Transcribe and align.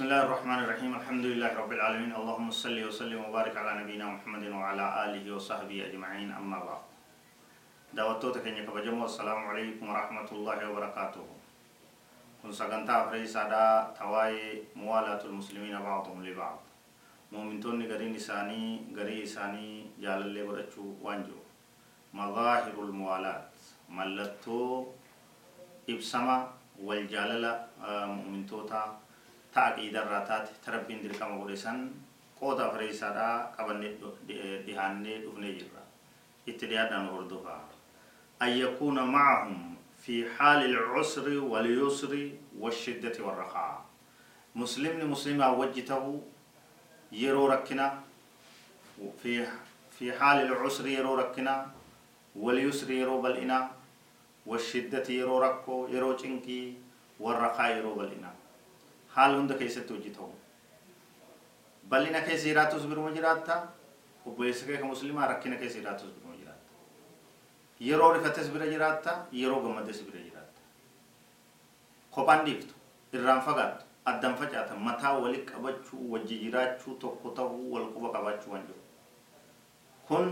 بسم 0.00 0.08
الله 0.08 0.24
الرحمن 0.32 0.58
الرحيم 0.64 0.92
الحمد 0.96 1.24
لله 1.28 1.50
رب 1.60 1.72
العالمين 1.76 2.12
اللهم 2.16 2.48
صل 2.48 2.72
وسلم 2.72 3.20
وبارك 3.20 3.52
على 3.52 3.84
نبينا 3.84 4.06
محمد 4.16 4.48
وعلى 4.48 4.84
آله 5.04 5.24
وصحبه 5.28 5.76
أجمعين 5.92 6.32
أما 6.40 6.58
بعد 6.68 6.82
دعوتو 7.92 8.32
تكني 8.32 8.64
كبجمو 8.64 9.04
السلام 9.04 9.40
عليكم 9.52 9.84
ورحمة 9.84 10.28
الله 10.32 10.58
وبركاته 10.72 11.26
كن 12.40 12.48
سغنتا 12.48 13.12
فري 13.12 13.28
سادا 13.28 13.92
تواي 14.00 14.64
موالاة 14.72 15.20
المسلمين 15.20 15.76
بعضهم 15.76 16.24
لبعض 16.24 16.58
مؤمنتون 17.36 17.84
غرين 17.84 18.16
إساني 18.16 18.96
غري 18.96 19.28
إساني 19.28 20.00
جال 20.00 20.20
اللي 20.32 20.48
برچو 20.48 20.96
وانجو 21.04 21.40
مظاهر 22.16 22.72
الموالاة 22.72 23.40
ملتو 23.92 24.60
إبسما 25.92 26.36
والجاللة 26.88 27.52
مؤمنتوتا 28.16 29.09
ta 29.54 29.64
aqiidarraa 29.70 30.20
taate 30.30 30.52
ta 30.64 30.72
rabbiin 30.76 31.02
dirqama 31.02 31.36
godhe 31.42 31.56
san 31.64 31.78
qooda 32.40 32.70
fareessaadhaa 32.72 33.34
qabannee 33.56 33.92
dhihaannee 34.66 35.18
dhufnee 35.24 35.52
jirra 35.58 35.82
itti 36.52 36.66
dhiyaadhaan 36.70 37.08
hordofaa 37.14 37.60
an 38.46 38.50
yakuuna 38.58 39.04
macahum 39.16 39.58
fi 40.04 40.14
haali 40.38 40.74
alcusri 40.76 41.38
walyusri 41.54 42.22
washiddati 42.60 43.22
warrakaa 43.22 43.72
muslimni 44.62 45.04
muslimaa 45.14 45.52
wajji 45.62 45.82
ta'uu 45.90 46.14
yeroo 47.22 47.48
rakkina 47.54 47.90
fi 49.22 50.08
haali 50.20 50.48
alcusri 50.48 50.94
yeroo 50.94 51.16
rakkina 51.22 51.54
walyusri 52.46 52.98
yeroo 53.00 53.20
bal'ina 53.22 53.58
washiddati 54.46 55.16
yeroo 55.18 55.40
rakkoo 55.46 55.80
yeroo 55.94 56.14
cinqii 56.22 56.64
warrakaa 57.26 57.68
yeroo 57.76 57.94
bal'ina 58.00 58.30
haala 59.16 59.36
hunda 59.38 59.54
keessatti 59.60 59.92
hojii 59.96 60.14
ta'u 60.16 60.30
bal'ina 61.90 62.20
keessa 62.28 62.46
jiraatus 62.48 62.86
biruma 62.90 63.10
jiraatta 63.18 63.56
obboleessa 64.26 64.66
kee 64.66 64.82
muslimaa 64.92 65.26
rakkina 65.32 65.56
keessa 65.62 65.78
jiraatus 65.78 66.10
biruma 66.16 66.36
jiraatta 66.40 67.86
yeroo 67.88 68.12
rifates 68.16 68.50
bira 68.56 68.66
jiraatta 68.74 69.12
yeroo 69.42 69.60
gammades 69.66 70.02
bira 70.08 70.20
jiraatta 70.26 70.60
kophaan 72.16 72.44
dhiiftu 72.46 72.74
irraan 73.18 73.42
fagaattu 73.48 73.84
addan 74.12 74.34
facaata 74.42 74.74
mataa 74.88 75.14
wali 75.24 75.38
qabachuu 75.50 76.12
wajji 76.12 76.38
jiraachuu 76.44 76.94
tokko 77.04 77.30
ta'uu 77.40 77.72
wal 77.74 77.86
quba 77.96 78.08
qabaachuu 78.16 78.52
waan 78.52 78.64
jiru 78.68 78.80
kun 80.08 80.30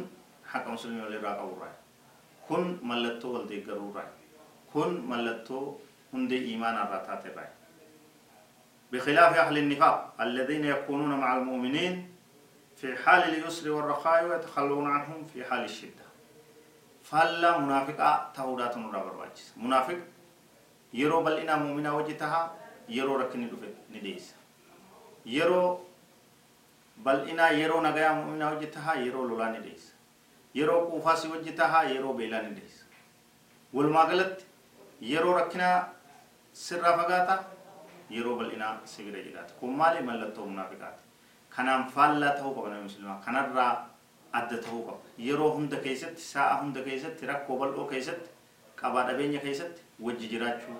haqa 0.52 0.70
muslimii 0.76 1.02
walirraa 1.06 1.34
qaburraa 1.40 1.74
kun 2.48 2.78
mallattoo 2.90 3.32
wal 3.34 3.46
deeggaruurraa 3.50 4.08
kun 4.72 5.00
mallattoo 5.12 5.64
hundee 6.12 6.38
iimaanaarraa 6.52 7.02
taaterraa 7.08 7.48
بخلاف 8.92 9.36
أهل 9.36 9.58
النفاق 9.58 10.14
الذين 10.20 10.64
يكونون 10.64 11.20
مع 11.20 11.36
المؤمنين 11.36 12.08
في 12.77 12.97
حال 12.97 13.22
اليسر 13.22 13.70
والرخاء 13.70 14.25
ويتخلون 14.25 14.91
عنهم 14.91 15.25
في 15.25 15.45
حال 15.45 15.64
الشدة. 15.64 16.08
فلا 17.05 17.58
منافق 17.58 18.33
تهودات 18.33 18.77
نرابر 18.77 19.17
واجس. 19.17 19.52
منافق 19.57 19.98
يرو 20.92 21.23
بل 21.23 21.33
إنا 21.33 21.57
مؤمنا 21.57 21.92
وجتها 21.92 22.55
يرو 22.89 23.17
ركني 23.17 23.46
دفت 23.46 23.74
نديس. 23.92 24.35
يرو 25.27 25.80
بل 26.96 27.29
إنا 27.29 27.51
يرو 27.51 27.80
نغايا 27.80 28.12
مؤمنا 28.12 28.51
وجتها 28.52 28.95
يرو 28.95 29.27
لولا 29.27 29.58
نديس. 29.58 29.95
يرو 30.55 30.80
قوفاسي 30.80 31.29
وجتها 31.29 31.83
يرو 31.83 32.12
بيلا 32.12 32.42
نديس. 32.42 32.85
والماغلت 33.73 34.45
يرو 35.01 35.33
ركنا 35.36 35.92
سر 36.55 36.83
فقاتا 36.83 37.45
yeroo 38.17 38.36
bal'inaa 38.41 38.73
sibira 38.92 39.23
jiraata 39.27 39.55
kun 39.61 39.77
maali 39.80 40.02
mallattoo 40.08 40.46
munaafiqaati 40.52 41.02
kanaan 41.57 41.86
faallaa 41.95 42.33
ta'uu 42.39 42.55
qaba 42.57 42.69
nama 42.74 42.83
muslimaa 42.89 43.19
kanarraa 43.27 43.73
adda 44.41 44.57
ta'uu 44.67 44.83
qaba 44.89 44.98
yeroo 45.29 45.51
hunda 45.57 45.77
keessatti 45.86 46.23
sa'a 46.33 46.61
hunda 46.63 46.83
keessatti 46.89 47.27
rakkoo 47.33 47.58
bal'oo 47.64 47.86
keessatti 47.95 48.30
qabaa 48.83 49.07
dhabeenya 49.08 49.41
keessatti 49.47 49.80
wajji 50.08 50.30
jiraachuu 50.35 50.79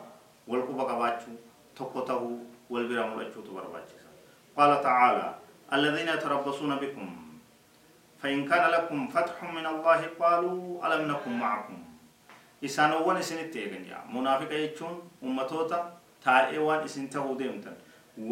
wal 0.53 0.62
quba 0.71 0.84
qabaachuu 0.93 1.37
tokko 1.81 2.06
ta'uu 2.12 2.33
wal 2.71 2.88
bira 2.93 3.06
mul'achuutu 3.11 3.59
barbaachisa 3.59 4.09
qaala 4.56 4.81
ta'aalaa 4.88 5.34
الذين 5.72 6.09
يتربصون 6.09 6.77
بكم 6.77 7.09
فإن 8.22 8.49
كان 8.49 8.71
لكم 8.71 9.09
فتح 9.09 9.37
من 9.44 9.67
الله 9.67 10.00
قالوا 10.21 10.87
ألم 10.87 11.12
نكن 11.12 11.33
معكم 11.38 11.78
إسانوان 12.65 13.17
إسنت 13.17 13.56
يا 13.56 14.00
منافق 14.15 14.53
يجون 14.53 15.11
أمتوتا 15.25 15.97
taa'ee 16.28 16.65
waan 16.71 16.84
isin 16.91 17.09
ta'uu 17.16 17.39
deemtan 17.43 17.77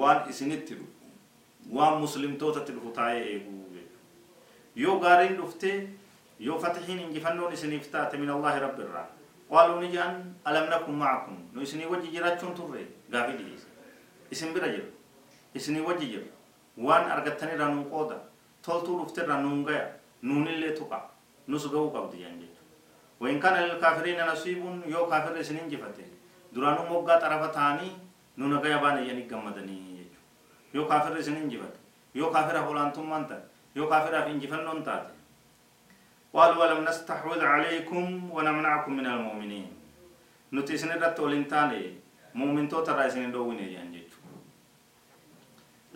waan 0.01 0.31
isinitti 0.35 0.81
dhufu 0.81 1.77
waan 1.79 2.01
muslimtootatti 2.07 2.73
dhufu 2.79 2.91
taa'ee 3.01 3.23
eeguu 3.35 3.67
yoo 4.77 4.99
gaariin 5.01 5.37
dhufte 5.37 5.71
yoo 6.39 6.59
fatihiin 6.59 6.99
injifannoon 7.01 7.53
isiniif 7.53 7.91
taate 7.91 8.17
min 8.23 8.31
allaahi 8.31 8.61
rabbi 8.65 8.83
irraa 8.87 9.07
qaaluu 9.51 9.81
ni 9.81 9.89
jedhan 9.95 10.19
alam 10.51 10.69
nakun 10.73 10.95
macakum 11.03 11.39
nu 11.53 11.63
isinii 11.67 11.87
wajji 11.93 12.11
jiraachuun 12.17 12.55
turre 12.59 12.83
gaafii 13.15 13.37
dhiyeesse 13.39 13.69
isin 14.37 14.53
bira 14.57 14.69
jira 14.75 14.89
isinii 15.61 15.87
wajji 15.89 16.11
jira 16.13 16.27
waan 16.89 17.11
argattanirraa 17.15 17.71
nuun 17.71 17.89
qooda 17.95 18.19
toltuu 18.69 18.99
dhufterraa 19.01 19.41
nuun 19.47 19.65
gaya 19.71 19.87
nuunillee 20.23 20.75
tuqa 20.81 21.01
nus 21.47 21.71
ga'uu 21.73 21.91
qabdi 21.97 22.23
jechuudha 22.25 22.63
wain 23.21 23.41
kana 23.41 23.67
lilkaafiriina 23.67 24.27
nasiibun 24.33 24.83
yoo 24.95 25.07
kaafirri 25.07 25.45
duraanuu 26.57 26.87
moggaa 26.93 27.19
xarafa 27.25 27.49
ta'anii 27.59 27.93
nu 28.37 28.49
nagaya 28.55 28.79
baana 28.85 29.01
jedhanii 29.07 29.29
gammadanii 29.33 29.81
jechuudha 29.99 30.79
yoo 30.79 30.87
kaafirri 30.93 31.21
isin 31.27 31.37
injifate 31.43 31.79
yoo 32.21 32.31
kaafiraaf 32.37 32.69
olaantummaan 32.73 33.27
taate 33.31 33.47
yoo 33.81 33.89
kaafiraaf 33.93 34.29
injifannoon 34.35 34.83
taate 34.89 35.13
qaaluu 36.37 36.63
alam 36.67 36.81
nastaxwid 36.89 37.41
calaykum 37.51 38.07
wanamnacakum 38.37 38.95
min 39.01 39.07
almu'miniin 39.13 39.69
nuti 40.59 40.75
isin 40.79 40.91
irratti 40.97 41.23
ol 41.27 41.33
hin 41.37 41.45
taane 41.53 41.79
muumintoota 42.41 42.93
irraa 42.95 43.07
isin 43.13 43.23
hin 43.25 43.33
dhoowwine 43.37 43.65
jedhan 43.73 43.93
jechuudha 43.97 44.41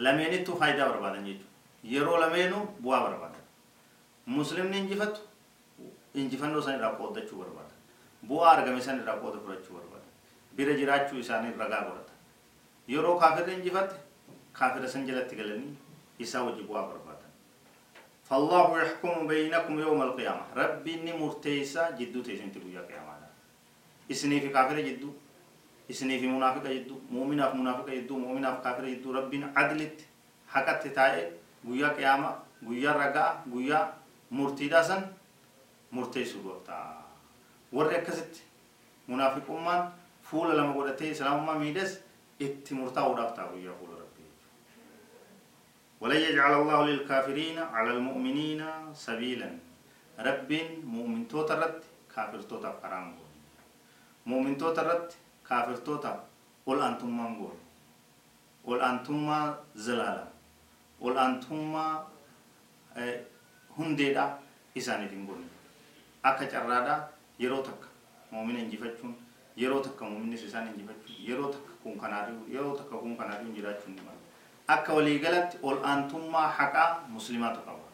lameenittuu 0.07 0.57
faayidaa 0.63 0.89
barbaadan 0.93 1.25
jechuudha 1.29 1.95
yeroo 1.95 2.19
lameenuu 2.25 2.63
bu'aa 2.87 3.01
barbaadan 3.07 3.45
muslimni 4.39 4.79
injifatu 4.83 5.21
injifannoo 6.25 6.63
san 6.69 6.75
irraa 6.79 6.93
qooddachuu 7.01 7.39
barbaadan 7.43 7.79
bu'aa 8.33 8.51
argame 8.57 8.81
san 8.89 9.01
irraa 9.03 9.17
qooda 9.25 9.39
fudhachuu 9.45 9.77
barbaadan 9.79 10.10
bira 10.57 10.79
jiraachuu 10.81 11.19
isaanii 11.25 11.59
ragaa 11.63 11.83
godhata 11.89 12.15
yeroo 12.95 13.19
kaafirri 13.23 13.55
injifatte 13.59 13.97
kaafira 14.53 14.89
san 14.89 15.07
jalatti 15.07 15.37
galanii 15.43 15.77
isaa 16.19 16.43
wajji 16.49 16.69
bu'aa 16.71 17.01
يحكم 18.31 19.27
بينكم 19.27 19.75
يوم 19.79 20.03
القيامة 20.03 20.45
ربي 20.57 20.95
إني 20.95 21.13
مرتيسا 21.19 21.91
جدو 21.99 22.23
تيسن 22.23 22.53
تبويا 22.55 22.81
قيامة 22.87 23.27
إسني 24.11 24.41
في 24.41 24.49
كافر 24.49 24.81
جدو 24.81 25.11
إسني 25.91 26.19
في 26.21 26.27
منافق 26.27 26.63
جدو 26.67 26.95
مؤمن 27.11 27.43
في 27.51 27.57
منافق 27.57 27.87
جدو 27.91 28.19
مؤمن 28.19 28.47
في 28.55 28.61
كافر 28.65 28.85
جدو 28.89 29.13
ربي 29.13 29.45
عدلت 29.57 29.99
حقت 30.49 30.87
تتاي 30.87 31.33
بويا 31.65 31.89
قيامة 31.89 32.31
بويا 32.63 32.93
رقا 32.93 33.43
بويا 33.47 33.79
مرتيدا 34.31 34.83
سن 34.83 35.03
مرتيسو 35.93 36.39
وقتا 36.47 36.79
ورقست 37.73 38.35
منافق 39.09 39.47
أمان 39.51 39.91
fuula 40.31 40.55
lama 40.59 40.73
godhatee 40.79 41.11
islaamummaa 41.15 41.59
miidhes 41.63 41.93
itti 42.47 42.75
murtaa'uudhaaf 42.81 43.33
ta'a 43.39 43.51
guyyaa 43.55 43.79
fuula 43.81 43.97
rabbii 44.03 44.09
ولن 46.03 46.17
يجعل 46.29 46.53
الله 46.63 46.79
للكافرين 46.91 47.59
على 47.77 47.91
المؤمنين 47.97 48.61
سبيلا 49.07 49.51
رب 50.29 50.51
مؤمن 50.95 51.29
توترت 51.29 51.79
كافر 52.15 52.41
توتا 52.51 52.71
قرام 52.83 53.07
مؤمن 54.31 54.53
توترت 54.59 55.09
كافر 55.49 55.77
توتا 55.87 56.13
قل 56.67 56.79
أنتم 56.89 57.11
منقول 57.21 57.57
قل 58.67 58.79
أنتم 58.91 59.27
زلالا 59.87 60.27
قل 61.03 61.13
أنتم 61.27 61.61
هنديدا 63.79 64.25
إساني 64.79 65.07
دنقول 65.13 65.41
أكا 66.25 66.45
جرادا 66.53 66.97
يرو 67.41 67.61
تك 67.67 67.81
مؤمن 68.33 68.57
انجفتشون 68.57 69.15
yeroo 69.63 69.81
takka 69.87 70.05
muuminnis 70.11 70.43
isaan 70.49 70.67
injifachuun 70.73 71.19
yeroo 71.29 71.51
takka 71.57 71.73
kun 71.83 71.95
kanaari 72.03 72.33
yeroo 72.55 72.75
takka 72.81 72.97
kun 73.03 73.15
kanaari 73.21 73.53
jiraachuun 73.59 73.95
ni 73.97 74.03
mala 74.07 74.21
akka 74.75 74.91
waliigalatti 74.99 75.57
ol 75.69 75.79
aantummaa 75.93 76.49
haqaa 76.59 76.89
muslimaatu 77.17 77.61
qaba 77.69 77.85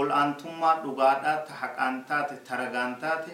ol 0.00 0.08
aantummaa 0.20 0.74
dhugaadhaa 0.84 1.36
ta 1.48 1.52
haqaan 1.62 1.94
taate 2.10 2.34
taragaan 2.48 2.92
taate 3.04 3.32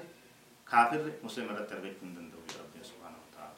kaafirri 0.70 1.12
muslima 1.26 1.50
irratti 1.55 1.75
argachuu 1.79 2.05
hin 2.06 2.14
danda'u 2.19 2.43
rabbiin 2.61 2.84
subhaanahu 2.93 3.23
wa 3.26 3.31
ta'ala 3.37 3.50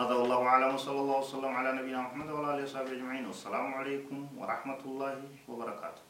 هذا 0.00 0.14
والله 0.20 0.40
أعلم 0.52 0.70
وصلى 0.76 1.00
الله 1.02 1.18
وسلم 1.24 1.52
على 1.58 1.70
نبينا 1.78 2.00
محمد 2.06 2.28
وعلى 2.34 2.48
آله 2.54 2.64
وصحبه 2.66 2.92
أجمعين 2.98 3.24
والسلام 3.30 3.66
عليكم 3.80 4.18
ورحمة 4.40 4.80
الله 4.88 5.16
وبركاته 5.48 6.02